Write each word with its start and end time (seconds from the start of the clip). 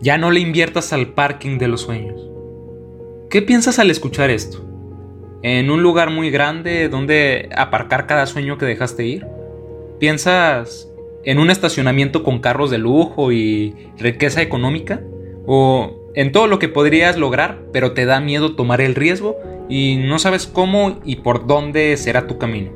Ya 0.00 0.16
no 0.16 0.30
le 0.30 0.40
inviertas 0.40 0.92
al 0.92 1.08
parking 1.08 1.58
de 1.58 1.66
los 1.66 1.80
sueños. 1.82 2.20
¿Qué 3.30 3.42
piensas 3.42 3.80
al 3.80 3.90
escuchar 3.90 4.30
esto? 4.30 4.64
¿En 5.42 5.70
un 5.70 5.82
lugar 5.82 6.10
muy 6.10 6.30
grande 6.30 6.88
donde 6.88 7.48
aparcar 7.56 8.06
cada 8.06 8.26
sueño 8.26 8.58
que 8.58 8.66
dejaste 8.66 9.04
ir? 9.04 9.26
¿Piensas 9.98 10.88
en 11.24 11.40
un 11.40 11.50
estacionamiento 11.50 12.22
con 12.22 12.38
carros 12.38 12.70
de 12.70 12.78
lujo 12.78 13.32
y 13.32 13.74
riqueza 13.98 14.40
económica? 14.40 15.02
¿O 15.46 16.10
en 16.14 16.30
todo 16.30 16.46
lo 16.46 16.60
que 16.60 16.68
podrías 16.68 17.16
lograr, 17.16 17.58
pero 17.72 17.92
te 17.92 18.04
da 18.04 18.20
miedo 18.20 18.54
tomar 18.54 18.80
el 18.80 18.94
riesgo 18.94 19.36
y 19.68 19.96
no 19.96 20.18
sabes 20.20 20.46
cómo 20.46 21.00
y 21.04 21.16
por 21.16 21.46
dónde 21.46 21.96
será 21.96 22.28
tu 22.28 22.38
camino? 22.38 22.70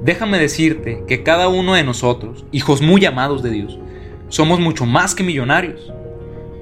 Déjame 0.00 0.38
decirte 0.38 1.02
que 1.06 1.22
cada 1.22 1.48
uno 1.48 1.74
de 1.74 1.84
nosotros, 1.84 2.44
hijos 2.52 2.80
muy 2.80 3.04
amados 3.04 3.42
de 3.42 3.50
Dios, 3.50 3.78
somos 4.28 4.60
mucho 4.60 4.86
más 4.86 5.14
que 5.14 5.22
millonarios. 5.22 5.92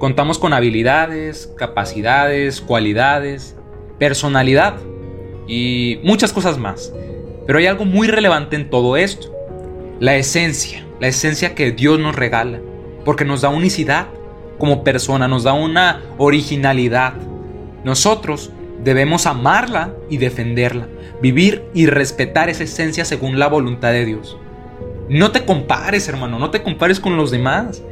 Contamos 0.01 0.39
con 0.39 0.51
habilidades, 0.51 1.53
capacidades, 1.55 2.59
cualidades, 2.59 3.55
personalidad 3.99 4.77
y 5.47 5.99
muchas 6.01 6.33
cosas 6.33 6.57
más. 6.57 6.91
Pero 7.45 7.59
hay 7.59 7.67
algo 7.67 7.85
muy 7.85 8.07
relevante 8.07 8.55
en 8.55 8.71
todo 8.71 8.97
esto. 8.97 9.31
La 9.99 10.15
esencia, 10.15 10.83
la 10.99 11.07
esencia 11.07 11.53
que 11.53 11.71
Dios 11.71 11.99
nos 11.99 12.15
regala, 12.15 12.59
porque 13.05 13.25
nos 13.25 13.41
da 13.41 13.49
unicidad 13.49 14.07
como 14.57 14.83
persona, 14.83 15.27
nos 15.27 15.43
da 15.43 15.53
una 15.53 16.01
originalidad. 16.17 17.13
Nosotros 17.83 18.49
debemos 18.83 19.27
amarla 19.27 19.93
y 20.09 20.17
defenderla, 20.17 20.87
vivir 21.21 21.63
y 21.75 21.85
respetar 21.85 22.49
esa 22.49 22.63
esencia 22.63 23.05
según 23.05 23.37
la 23.37 23.49
voluntad 23.49 23.91
de 23.91 24.05
Dios. 24.05 24.35
No 25.09 25.29
te 25.29 25.45
compares, 25.45 26.07
hermano, 26.07 26.39
no 26.39 26.49
te 26.49 26.63
compares 26.63 26.99
con 26.99 27.17
los 27.17 27.29
demás. 27.29 27.83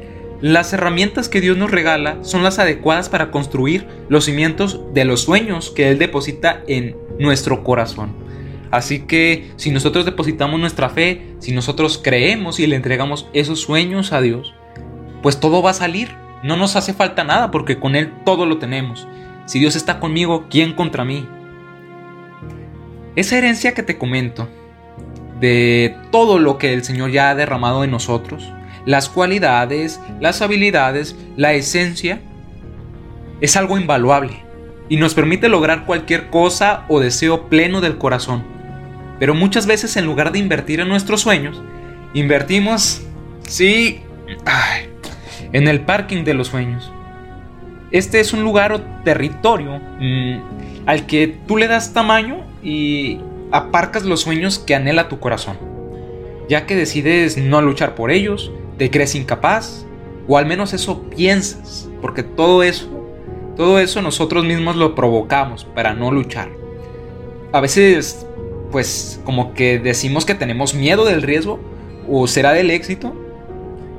Las 0.42 0.72
herramientas 0.72 1.28
que 1.28 1.42
Dios 1.42 1.58
nos 1.58 1.70
regala 1.70 2.18
son 2.22 2.44
las 2.44 2.60
adecuadas 2.60 3.10
para 3.10 3.30
construir 3.30 3.88
los 4.08 4.26
cimientos 4.26 4.80
de 4.94 5.04
los 5.04 5.22
sueños 5.22 5.70
que 5.70 5.90
Él 5.90 6.00
deposita 6.00 6.64
en 6.68 6.96
nuestro 7.20 7.64
corazón. 7.64 8.16
Así 8.72 9.02
que 9.02 9.52
si 9.58 9.72
nosotros 9.72 10.06
depositamos 10.06 10.60
nuestra 10.60 10.90
fe, 10.90 11.36
si 11.40 11.52
nosotros 11.52 12.00
creemos 12.02 12.60
y 12.60 12.68
le 12.68 12.78
entregamos 12.78 13.28
esos 13.34 13.60
sueños 13.60 14.14
a 14.14 14.22
Dios, 14.22 14.54
pues 15.22 15.42
todo 15.42 15.62
va 15.62 15.72
a 15.72 15.74
salir. 15.74 16.16
No 16.44 16.56
nos 16.56 16.78
hace 16.78 16.94
falta 16.94 17.26
nada 17.26 17.52
porque 17.52 17.78
con 17.78 17.96
Él 17.96 18.14
todo 18.24 18.46
lo 18.46 18.60
tenemos. 18.60 19.08
Si 19.46 19.60
Dios 19.60 19.76
está 19.76 20.00
conmigo, 20.00 20.46
¿quién 20.50 20.74
contra 20.74 21.04
mí? 21.04 21.28
Esa 23.18 23.38
herencia 23.38 23.74
que 23.74 23.84
te 23.84 23.98
comento, 23.98 24.48
de 25.42 25.98
todo 26.12 26.40
lo 26.40 26.58
que 26.58 26.74
el 26.74 26.84
Señor 26.84 27.12
ya 27.12 27.30
ha 27.30 27.36
derramado 27.36 27.84
en 27.84 27.92
nosotros, 27.92 28.54
las 28.86 29.10
cualidades, 29.10 30.00
las 30.20 30.42
habilidades, 30.42 31.16
la 31.38 31.54
esencia, 31.54 32.22
es 33.42 33.56
algo 33.56 33.78
invaluable 33.78 34.44
y 34.90 34.98
nos 34.98 35.14
permite 35.14 35.50
lograr 35.50 35.86
cualquier 35.86 36.30
cosa 36.30 36.86
o 36.90 37.00
deseo 37.00 37.48
pleno 37.48 37.82
del 37.82 37.98
corazón. 37.98 38.44
Pero 39.20 39.36
muchas 39.36 39.68
veces 39.68 39.96
en 39.98 40.06
lugar 40.06 40.32
de 40.32 40.40
invertir 40.40 40.80
en 40.80 40.90
nuestros 40.90 41.22
sueños, 41.22 41.62
invertimos, 42.14 43.02
sí, 43.48 44.02
en 45.52 45.68
el 45.68 45.82
parking 45.82 46.24
de 46.24 46.34
los 46.34 46.48
sueños. 46.48 46.92
Este 47.92 48.20
es 48.20 48.34
un 48.34 48.44
lugar 48.44 48.72
o 48.72 48.82
territorio 49.04 49.80
mm, 50.00 50.40
al 50.86 51.06
que 51.06 51.28
tú 51.48 51.58
le 51.58 51.68
das 51.68 51.94
tamaño 51.94 52.46
y 52.64 53.20
aparcas 53.52 54.04
los 54.04 54.22
sueños 54.22 54.60
que 54.60 54.76
anhela 54.76 55.10
tu 55.10 55.20
corazón. 55.20 55.58
Ya 56.48 56.66
que 56.66 56.76
decides 56.76 57.38
no 57.38 57.62
luchar 57.62 57.96
por 57.96 58.12
ellos, 58.12 58.52
te 58.80 58.90
crees 58.90 59.14
incapaz, 59.14 59.86
o 60.28 60.38
al 60.38 60.46
menos 60.46 60.74
eso 60.74 61.04
piensas, 61.16 61.90
porque 62.02 62.24
todo 62.24 62.64
eso, 62.64 62.90
todo 63.56 63.78
eso 63.78 64.02
nosotros 64.02 64.46
mismos 64.46 64.78
lo 64.78 64.96
provocamos 64.96 65.66
para 65.66 65.94
no 65.94 66.12
luchar. 66.12 66.50
A 67.52 67.60
veces, 67.60 68.26
pues 68.72 69.20
como 69.26 69.54
que 69.54 69.80
decimos 69.80 70.26
que 70.26 70.34
tenemos 70.34 70.74
miedo 70.74 71.06
del 71.06 71.22
riesgo, 71.22 71.60
o 72.08 72.26
será 72.26 72.54
del 72.54 72.72
éxito, 72.72 73.14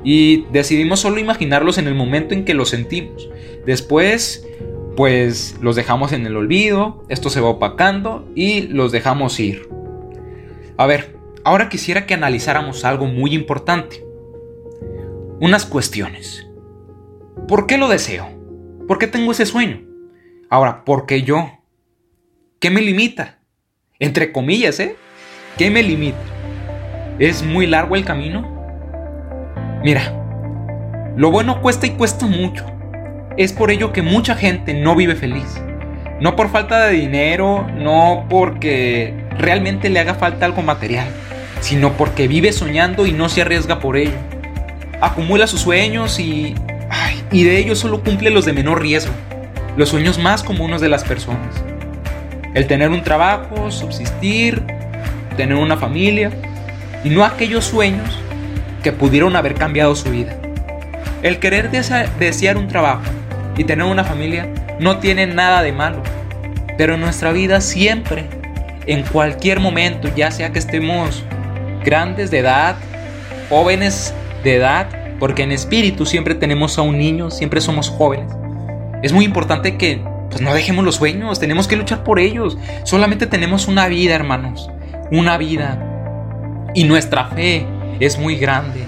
y 0.02 0.46
decidimos 0.50 1.00
solo 1.00 1.20
imaginarlos 1.20 1.76
en 1.76 1.86
el 1.86 1.94
momento 1.94 2.34
en 2.34 2.46
que 2.46 2.54
los 2.54 2.70
sentimos. 2.70 3.28
Después, 3.66 4.48
pues 4.96 5.56
los 5.60 5.76
dejamos 5.76 6.12
en 6.12 6.24
el 6.24 6.36
olvido, 6.36 7.04
esto 7.10 7.28
se 7.28 7.40
va 7.40 7.50
opacando 7.50 8.26
y 8.34 8.62
los 8.62 8.92
dejamos 8.92 9.38
ir. 9.38 9.68
A 10.78 10.86
ver, 10.86 11.16
ahora 11.44 11.68
quisiera 11.68 12.06
que 12.06 12.14
analizáramos 12.14 12.86
algo 12.86 13.04
muy 13.04 13.34
importante. 13.34 14.09
Unas 15.40 15.64
cuestiones. 15.64 16.46
¿Por 17.48 17.66
qué 17.66 17.78
lo 17.78 17.88
deseo? 17.88 18.28
¿Por 18.86 18.98
qué 18.98 19.06
tengo 19.06 19.32
ese 19.32 19.46
sueño? 19.46 19.80
Ahora, 20.50 20.84
¿por 20.84 21.06
qué 21.06 21.22
yo? 21.22 21.50
¿Qué 22.58 22.68
me 22.68 22.82
limita? 22.82 23.38
Entre 23.98 24.32
comillas, 24.32 24.78
¿eh? 24.80 24.96
¿Qué 25.56 25.70
me 25.70 25.82
limita? 25.82 26.18
¿Es 27.18 27.42
muy 27.42 27.66
largo 27.66 27.96
el 27.96 28.04
camino? 28.04 28.42
Mira, 29.82 30.12
lo 31.16 31.30
bueno 31.30 31.62
cuesta 31.62 31.86
y 31.86 31.92
cuesta 31.92 32.26
mucho. 32.26 32.66
Es 33.38 33.54
por 33.54 33.70
ello 33.70 33.94
que 33.94 34.02
mucha 34.02 34.34
gente 34.34 34.74
no 34.74 34.94
vive 34.94 35.14
feliz. 35.14 35.58
No 36.20 36.36
por 36.36 36.50
falta 36.50 36.84
de 36.84 36.92
dinero, 36.92 37.66
no 37.78 38.26
porque 38.28 39.14
realmente 39.38 39.88
le 39.88 40.00
haga 40.00 40.16
falta 40.16 40.44
algo 40.44 40.60
material, 40.60 41.08
sino 41.62 41.94
porque 41.94 42.28
vive 42.28 42.52
soñando 42.52 43.06
y 43.06 43.12
no 43.12 43.30
se 43.30 43.40
arriesga 43.40 43.80
por 43.80 43.96
ello. 43.96 44.18
Acumula 45.00 45.46
sus 45.46 45.60
sueños 45.60 46.18
y, 46.18 46.54
y 47.32 47.44
de 47.44 47.58
ellos 47.58 47.78
solo 47.78 48.02
cumple 48.02 48.30
los 48.30 48.44
de 48.44 48.52
menor 48.52 48.82
riesgo, 48.82 49.12
los 49.76 49.88
sueños 49.88 50.18
más 50.18 50.42
comunes 50.42 50.80
de 50.80 50.88
las 50.88 51.04
personas. 51.04 51.54
El 52.54 52.66
tener 52.66 52.90
un 52.90 53.02
trabajo, 53.02 53.70
subsistir, 53.70 54.62
tener 55.36 55.56
una 55.56 55.76
familia, 55.76 56.30
y 57.04 57.10
no 57.10 57.24
aquellos 57.24 57.64
sueños 57.64 58.18
que 58.82 58.92
pudieron 58.92 59.36
haber 59.36 59.54
cambiado 59.54 59.94
su 59.94 60.10
vida. 60.10 60.36
El 61.22 61.38
querer 61.38 61.70
desear 61.70 62.56
un 62.56 62.68
trabajo 62.68 63.02
y 63.56 63.64
tener 63.64 63.86
una 63.86 64.04
familia 64.04 64.48
no 64.78 64.98
tiene 64.98 65.26
nada 65.26 65.62
de 65.62 65.72
malo, 65.72 66.02
pero 66.78 66.94
en 66.94 67.00
nuestra 67.00 67.32
vida 67.32 67.60
siempre, 67.60 68.24
en 68.86 69.02
cualquier 69.02 69.60
momento, 69.60 70.08
ya 70.16 70.30
sea 70.30 70.50
que 70.52 70.58
estemos 70.58 71.22
grandes 71.84 72.30
de 72.30 72.38
edad, 72.38 72.76
jóvenes 73.48 74.14
de 74.42 74.56
edad, 74.56 74.88
porque 75.18 75.42
en 75.42 75.52
espíritu 75.52 76.06
siempre 76.06 76.34
tenemos 76.34 76.78
a 76.78 76.82
un 76.82 76.98
niño, 76.98 77.30
siempre 77.30 77.60
somos 77.60 77.88
jóvenes. 77.88 78.32
Es 79.02 79.12
muy 79.12 79.24
importante 79.24 79.76
que 79.76 80.02
pues 80.30 80.40
no 80.40 80.54
dejemos 80.54 80.84
los 80.84 80.96
sueños, 80.96 81.40
tenemos 81.40 81.66
que 81.66 81.76
luchar 81.76 82.04
por 82.04 82.18
ellos. 82.18 82.56
Solamente 82.84 83.26
tenemos 83.26 83.68
una 83.68 83.88
vida, 83.88 84.14
hermanos, 84.14 84.70
una 85.10 85.36
vida. 85.36 85.86
Y 86.74 86.84
nuestra 86.84 87.26
fe 87.26 87.66
es 87.98 88.18
muy 88.18 88.36
grande. 88.36 88.84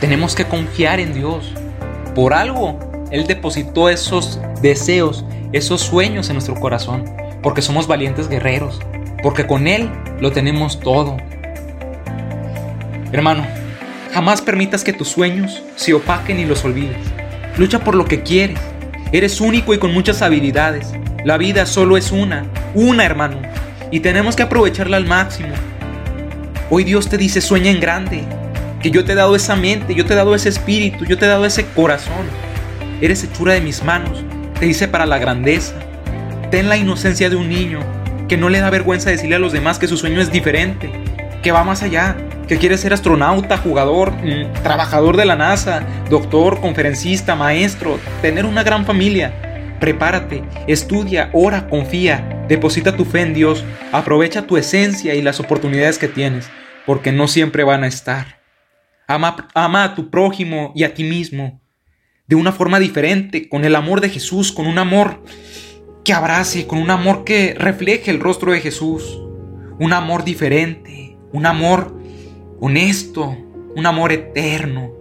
Tenemos 0.00 0.34
que 0.34 0.46
confiar 0.46 0.98
en 1.00 1.12
Dios. 1.12 1.52
Por 2.14 2.32
algo, 2.32 2.78
Él 3.10 3.26
depositó 3.26 3.88
esos 3.90 4.40
deseos, 4.62 5.24
esos 5.52 5.82
sueños 5.82 6.28
en 6.30 6.34
nuestro 6.34 6.54
corazón, 6.54 7.04
porque 7.42 7.62
somos 7.62 7.86
valientes 7.86 8.28
guerreros, 8.28 8.80
porque 9.22 9.46
con 9.46 9.68
Él 9.68 9.90
lo 10.20 10.32
tenemos 10.32 10.80
todo. 10.80 11.18
Hermano, 13.12 13.44
jamás 14.12 14.42
permitas 14.42 14.84
que 14.84 14.92
tus 14.92 15.08
sueños 15.08 15.62
se 15.76 15.94
opaquen 15.94 16.38
y 16.38 16.44
los 16.44 16.64
olvides. 16.64 16.96
Lucha 17.56 17.80
por 17.80 17.94
lo 17.94 18.04
que 18.04 18.22
quieres. 18.22 18.58
Eres 19.12 19.40
único 19.40 19.74
y 19.74 19.78
con 19.78 19.92
muchas 19.92 20.22
habilidades. 20.22 20.92
La 21.24 21.36
vida 21.36 21.66
solo 21.66 21.96
es 21.96 22.12
una, 22.12 22.46
una 22.74 23.04
hermano, 23.04 23.40
y 23.90 24.00
tenemos 24.00 24.36
que 24.36 24.44
aprovecharla 24.44 24.96
al 24.96 25.06
máximo. 25.06 25.52
Hoy 26.70 26.84
Dios 26.84 27.08
te 27.08 27.18
dice 27.18 27.40
sueña 27.40 27.70
en 27.70 27.80
grande, 27.80 28.22
que 28.80 28.90
yo 28.90 29.04
te 29.04 29.12
he 29.12 29.16
dado 29.16 29.36
esa 29.36 29.56
mente, 29.56 29.94
yo 29.94 30.06
te 30.06 30.12
he 30.12 30.16
dado 30.16 30.34
ese 30.34 30.48
espíritu, 30.48 31.04
yo 31.04 31.18
te 31.18 31.26
he 31.26 31.28
dado 31.28 31.44
ese 31.44 31.66
corazón. 31.66 32.26
Eres 33.00 33.24
hechura 33.24 33.54
de 33.54 33.60
mis 33.60 33.82
manos, 33.82 34.24
te 34.58 34.66
hice 34.66 34.88
para 34.88 35.06
la 35.06 35.18
grandeza. 35.18 35.74
Ten 36.50 36.68
la 36.68 36.76
inocencia 36.76 37.28
de 37.28 37.36
un 37.36 37.48
niño, 37.48 37.80
que 38.28 38.36
no 38.36 38.48
le 38.48 38.60
da 38.60 38.70
vergüenza 38.70 39.10
decirle 39.10 39.36
a 39.36 39.40
los 39.40 39.52
demás 39.52 39.78
que 39.78 39.88
su 39.88 39.96
sueño 39.96 40.20
es 40.20 40.30
diferente, 40.30 40.90
que 41.42 41.52
va 41.52 41.64
más 41.64 41.82
allá, 41.82 42.16
que 42.50 42.58
quiere 42.58 42.76
ser 42.78 42.92
astronauta, 42.92 43.58
jugador, 43.58 44.10
mm, 44.10 44.64
trabajador 44.64 45.16
de 45.16 45.24
la 45.24 45.36
NASA, 45.36 45.86
doctor, 46.10 46.60
conferencista, 46.60 47.36
maestro, 47.36 48.00
tener 48.22 48.44
una 48.44 48.64
gran 48.64 48.84
familia. 48.84 49.76
Prepárate, 49.78 50.42
estudia, 50.66 51.30
ora, 51.32 51.68
confía, 51.68 52.44
deposita 52.48 52.96
tu 52.96 53.04
fe 53.04 53.20
en 53.20 53.34
Dios, 53.34 53.64
aprovecha 53.92 54.48
tu 54.48 54.56
esencia 54.56 55.14
y 55.14 55.22
las 55.22 55.38
oportunidades 55.38 55.96
que 55.96 56.08
tienes, 56.08 56.50
porque 56.86 57.12
no 57.12 57.28
siempre 57.28 57.62
van 57.62 57.84
a 57.84 57.86
estar. 57.86 58.40
Ama, 59.06 59.36
a 59.84 59.94
tu 59.94 60.10
prójimo 60.10 60.72
y 60.74 60.82
a 60.82 60.92
ti 60.92 61.04
mismo 61.04 61.60
de 62.26 62.34
una 62.34 62.50
forma 62.50 62.80
diferente, 62.80 63.48
con 63.48 63.64
el 63.64 63.76
amor 63.76 64.00
de 64.00 64.08
Jesús, 64.08 64.50
con 64.50 64.66
un 64.66 64.78
amor 64.78 65.22
que 66.04 66.12
abrace, 66.12 66.66
con 66.66 66.80
un 66.80 66.90
amor 66.90 67.22
que 67.22 67.54
refleje 67.56 68.10
el 68.10 68.18
rostro 68.18 68.50
de 68.50 68.60
Jesús, 68.60 69.20
un 69.78 69.92
amor 69.92 70.24
diferente, 70.24 71.16
un 71.32 71.46
amor 71.46 71.99
honesto, 72.60 73.36
un 73.74 73.86
amor 73.86 74.12
eterno. 74.12 74.92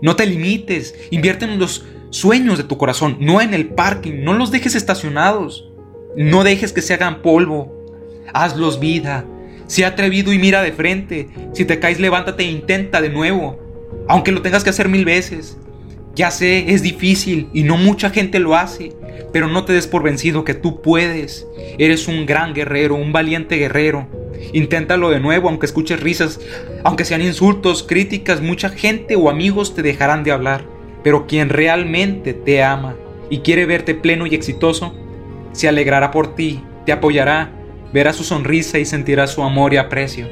No 0.00 0.16
te 0.16 0.26
limites, 0.26 0.94
invierte 1.10 1.44
en 1.44 1.58
los 1.58 1.84
sueños 2.10 2.56
de 2.56 2.64
tu 2.64 2.78
corazón, 2.78 3.16
no 3.20 3.40
en 3.40 3.52
el 3.52 3.66
parking, 3.66 4.22
no 4.22 4.32
los 4.32 4.50
dejes 4.50 4.74
estacionados, 4.74 5.70
no 6.16 6.44
dejes 6.44 6.72
que 6.72 6.82
se 6.82 6.94
hagan 6.94 7.20
polvo, 7.20 7.74
hazlos 8.32 8.80
vida, 8.80 9.24
Sé 9.68 9.84
atrevido 9.84 10.32
y 10.32 10.38
mira 10.38 10.62
de 10.62 10.72
frente, 10.72 11.28
si 11.52 11.66
te 11.66 11.78
caes 11.78 12.00
levántate 12.00 12.42
e 12.42 12.50
intenta 12.50 13.02
de 13.02 13.10
nuevo, 13.10 13.60
aunque 14.08 14.32
lo 14.32 14.40
tengas 14.40 14.64
que 14.64 14.70
hacer 14.70 14.88
mil 14.88 15.04
veces. 15.04 15.58
Ya 16.18 16.32
sé, 16.32 16.72
es 16.72 16.82
difícil 16.82 17.48
y 17.52 17.62
no 17.62 17.76
mucha 17.76 18.10
gente 18.10 18.40
lo 18.40 18.56
hace, 18.56 18.92
pero 19.32 19.46
no 19.46 19.64
te 19.64 19.72
des 19.72 19.86
por 19.86 20.02
vencido 20.02 20.42
que 20.42 20.54
tú 20.54 20.82
puedes. 20.82 21.46
Eres 21.78 22.08
un 22.08 22.26
gran 22.26 22.54
guerrero, 22.54 22.96
un 22.96 23.12
valiente 23.12 23.54
guerrero. 23.54 24.08
Inténtalo 24.52 25.10
de 25.10 25.20
nuevo, 25.20 25.48
aunque 25.48 25.66
escuches 25.66 26.00
risas, 26.00 26.40
aunque 26.82 27.04
sean 27.04 27.22
insultos, 27.22 27.84
críticas, 27.84 28.40
mucha 28.40 28.68
gente 28.68 29.14
o 29.14 29.30
amigos 29.30 29.76
te 29.76 29.82
dejarán 29.82 30.24
de 30.24 30.32
hablar. 30.32 30.64
Pero 31.04 31.28
quien 31.28 31.50
realmente 31.50 32.34
te 32.34 32.64
ama 32.64 32.96
y 33.30 33.38
quiere 33.38 33.64
verte 33.64 33.94
pleno 33.94 34.26
y 34.26 34.34
exitoso, 34.34 34.96
se 35.52 35.68
alegrará 35.68 36.10
por 36.10 36.34
ti, 36.34 36.64
te 36.84 36.90
apoyará, 36.90 37.52
verá 37.92 38.12
su 38.12 38.24
sonrisa 38.24 38.80
y 38.80 38.86
sentirá 38.86 39.28
su 39.28 39.44
amor 39.44 39.72
y 39.72 39.76
aprecio. 39.76 40.26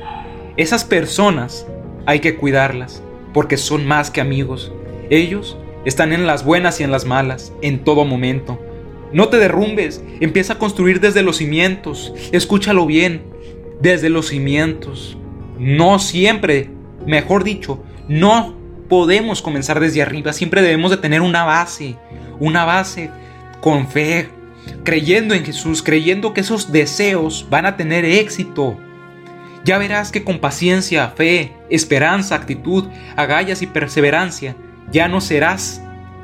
Esas 0.57 0.85
personas 0.85 1.65
hay 2.07 2.19
que 2.19 2.35
cuidarlas, 2.35 3.05
porque 3.33 3.57
son 3.57 3.87
más 3.87 4.11
que 4.11 4.21
amigos. 4.21 4.73
Ellos 5.11 5.57
están 5.87 6.13
en 6.13 6.27
las 6.27 6.45
buenas 6.45 6.81
y 6.81 6.83
en 6.83 6.91
las 6.91 7.07
malas, 7.07 7.53
en 7.63 7.83
todo 7.85 8.05
momento. 8.05 8.61
No 9.13 9.29
te 9.29 9.39
derrumbes, 9.39 10.03
empieza 10.21 10.55
a 10.55 10.59
construir 10.59 11.01
desde 11.01 11.23
los 11.23 11.37
cimientos, 11.37 12.13
escúchalo 12.33 12.85
bien, 12.87 13.23
desde 13.81 14.11
los 14.11 14.29
cimientos. 14.29 15.17
No 15.59 15.99
siempre, 16.01 16.69
mejor 17.07 17.45
dicho, 17.45 17.83
no 18.09 18.57
podemos 18.89 19.43
comenzar 19.43 19.79
desde 19.79 20.03
arriba, 20.03 20.33
siempre 20.33 20.61
debemos 20.61 20.91
de 20.91 20.97
tener 20.97 21.21
una 21.21 21.45
base, 21.45 21.97
una 22.41 22.65
base 22.65 23.11
con 23.61 23.89
fe, 23.89 24.29
creyendo 24.83 25.35
en 25.35 25.45
Jesús, 25.45 25.85
creyendo 25.85 26.35
que 26.35 26.41
esos 26.41 26.73
deseos 26.73 27.47
van 27.49 27.65
a 27.65 27.77
tener 27.77 28.05
éxito. 28.05 28.77
Ya 29.65 29.79
verás 29.79 30.11
que 30.11 30.25
con 30.25 30.41
paciencia, 30.41 31.09
fe, 31.11 31.53
esperanza, 31.71 32.35
actitud, 32.35 32.85
agallas 33.17 33.63
y 33.63 33.67
perseverancia, 33.67 34.57
ya 34.91 35.09
no 35.09 35.21
serás 35.21 35.83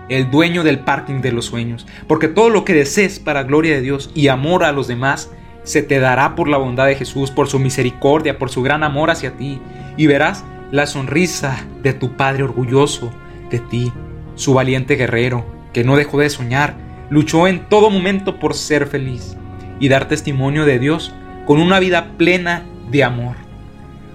el 0.09 0.31
dueño 0.31 0.63
del 0.63 0.81
parking 0.81 1.21
de 1.21 1.33
los 1.33 1.47
sueños, 1.47 1.87
porque 2.07 2.29
todo 2.29 2.51
lo 2.51 2.65
que 2.65 2.75
desees 2.75 3.19
para 3.19 3.45
gloria 3.45 3.75
de 3.75 3.83
Dios 3.83 4.11
y 4.15 4.29
amor 4.29 4.65
a 4.65 4.73
los 4.73 4.89
demás, 4.89 5.31
se 5.65 5.83
te 5.83 6.01
dará 6.01 6.35
por 6.35 6.49
la 6.49 6.59
bondad 6.59 6.87
de 6.87 6.97
Jesús, 6.97 7.31
por 7.31 7.49
su 7.49 7.59
misericordia, 7.59 8.39
por 8.39 8.51
su 8.51 8.63
gran 8.63 8.83
amor 8.83 9.11
hacia 9.11 9.37
ti, 9.37 9.61
y 9.97 10.07
verás 10.07 10.45
la 10.71 10.87
sonrisa 10.87 11.67
de 11.83 11.93
tu 11.93 12.17
Padre 12.17 12.43
orgulloso 12.43 13.13
de 13.51 13.59
ti, 13.59 13.93
su 14.35 14.55
valiente 14.55 14.97
guerrero, 14.97 15.47
que 15.73 15.85
no 15.85 15.97
dejó 15.97 16.19
de 16.19 16.31
soñar, 16.31 16.75
luchó 17.11 17.47
en 17.47 17.69
todo 17.69 17.91
momento 17.91 18.39
por 18.39 18.55
ser 18.55 18.87
feliz 18.87 19.37
y 19.79 19.89
dar 19.89 20.09
testimonio 20.09 20.65
de 20.65 20.79
Dios 20.79 21.15
con 21.47 21.61
una 21.61 21.79
vida 21.79 22.13
plena 22.17 22.65
de 22.91 23.05
amor, 23.05 23.37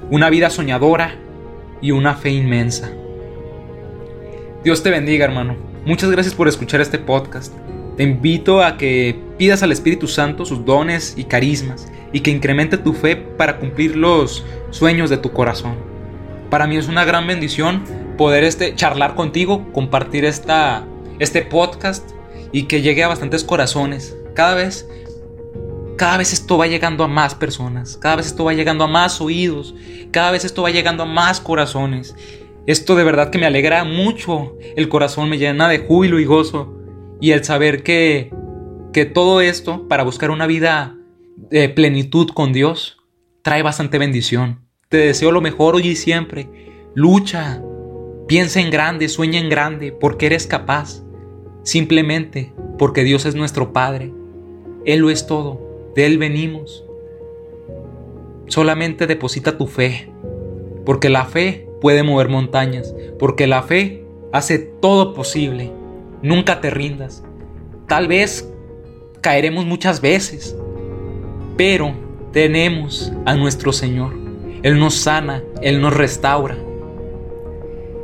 una 0.09 0.29
vida 0.29 0.49
soñadora 0.49 1.15
y 1.81 1.91
una 1.91 2.15
fe 2.15 2.31
inmensa. 2.31 2.91
Dios 4.67 4.83
te 4.83 4.89
bendiga, 4.89 5.23
hermano. 5.23 5.55
Muchas 5.85 6.11
gracias 6.11 6.35
por 6.35 6.49
escuchar 6.49 6.81
este 6.81 6.99
podcast. 6.99 7.53
Te 7.95 8.03
invito 8.03 8.61
a 8.61 8.77
que 8.77 9.17
pidas 9.37 9.63
al 9.63 9.71
Espíritu 9.71 10.09
Santo 10.09 10.43
sus 10.43 10.65
dones 10.65 11.13
y 11.15 11.23
carismas 11.23 11.87
y 12.11 12.19
que 12.19 12.31
incremente 12.31 12.77
tu 12.77 12.91
fe 12.91 13.15
para 13.15 13.59
cumplir 13.59 13.95
los 13.95 14.43
sueños 14.71 15.09
de 15.09 15.15
tu 15.15 15.31
corazón. 15.31 15.77
Para 16.49 16.67
mí 16.67 16.75
es 16.75 16.89
una 16.89 17.05
gran 17.05 17.25
bendición 17.27 17.85
poder 18.17 18.43
este, 18.43 18.75
charlar 18.75 19.15
contigo, 19.15 19.71
compartir 19.71 20.25
esta, 20.25 20.83
este 21.19 21.43
podcast 21.43 22.09
y 22.51 22.63
que 22.63 22.81
llegue 22.81 23.05
a 23.05 23.07
bastantes 23.07 23.45
corazones. 23.45 24.17
Cada 24.35 24.53
vez, 24.53 24.85
cada 25.97 26.17
vez 26.17 26.33
esto 26.33 26.57
va 26.57 26.67
llegando 26.67 27.05
a 27.05 27.07
más 27.07 27.35
personas, 27.35 27.95
cada 27.95 28.17
vez 28.17 28.27
esto 28.27 28.43
va 28.43 28.51
llegando 28.51 28.83
a 28.83 28.87
más 28.87 29.21
oídos, 29.21 29.73
cada 30.11 30.31
vez 30.31 30.43
esto 30.43 30.63
va 30.63 30.71
llegando 30.71 31.03
a 31.03 31.05
más 31.05 31.39
corazones. 31.39 32.15
Esto 32.67 32.97
de 32.97 33.05
verdad 33.05 33.29
que 33.29 33.37
me 33.39 33.45
alegra 33.45 33.85
mucho 33.85 34.57
el 34.75 34.89
corazón, 34.89 35.29
me 35.29 35.37
llena 35.37 35.69
de 35.69 35.79
júbilo 35.79 36.19
y 36.19 36.25
gozo. 36.25 36.77
Y 37.21 37.31
el 37.31 37.45
saber 37.45 37.81
que, 37.81 38.29
que 38.91 39.05
todo 39.05 39.39
esto 39.39 39.87
para 39.87 40.03
buscar 40.03 40.31
una 40.31 40.45
vida 40.47 40.97
de 41.37 41.69
plenitud 41.69 42.29
con 42.33 42.51
Dios 42.51 42.97
trae 43.41 43.63
bastante 43.63 43.97
bendición. 43.97 44.67
Te 44.89 44.97
deseo 44.97 45.31
lo 45.31 45.39
mejor 45.39 45.75
hoy 45.75 45.87
y 45.87 45.95
siempre. 45.95 46.49
Lucha, 46.93 47.63
piensa 48.27 48.59
en 48.59 48.69
grande, 48.69 49.07
sueña 49.07 49.39
en 49.39 49.49
grande, 49.49 49.93
porque 49.93 50.25
eres 50.25 50.45
capaz 50.45 51.03
simplemente 51.63 52.53
porque 52.77 53.05
Dios 53.05 53.25
es 53.25 53.33
nuestro 53.33 53.71
Padre. 53.71 54.11
Él 54.83 54.99
lo 54.99 55.09
es 55.09 55.25
todo, 55.25 55.91
de 55.95 56.05
Él 56.05 56.17
venimos. 56.17 56.83
Solamente 58.47 59.07
deposita 59.07 59.57
tu 59.57 59.67
fe, 59.67 60.11
porque 60.85 61.09
la 61.09 61.25
fe 61.25 61.66
puede 61.81 62.03
mover 62.03 62.29
montañas, 62.29 62.93
porque 63.19 63.47
la 63.47 63.63
fe 63.63 64.03
hace 64.31 64.59
todo 64.59 65.13
posible. 65.13 65.71
Nunca 66.21 66.61
te 66.61 66.69
rindas. 66.69 67.23
Tal 67.87 68.07
vez 68.07 68.51
caeremos 69.21 69.65
muchas 69.65 70.01
veces, 70.01 70.55
pero 71.55 71.93
tenemos 72.31 73.11
a 73.25 73.35
nuestro 73.35 73.73
Señor. 73.73 74.13
Él 74.63 74.79
nos 74.79 74.95
sana, 74.95 75.43
Él 75.61 75.81
nos 75.81 75.93
restaura. 75.95 76.57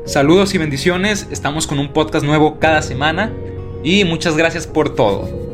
Saludos 0.05 0.53
y 0.53 0.57
bendiciones, 0.57 1.27
estamos 1.31 1.65
con 1.65 1.79
un 1.79 1.93
podcast 1.93 2.25
nuevo 2.25 2.59
cada 2.59 2.81
semana 2.81 3.31
y 3.83 4.03
muchas 4.03 4.35
gracias 4.35 4.67
por 4.67 4.93
todo. 4.93 5.52